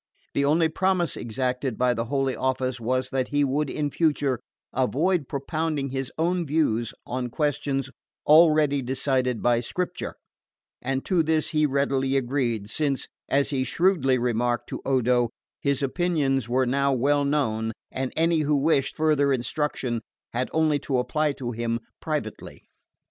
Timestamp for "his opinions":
15.61-16.49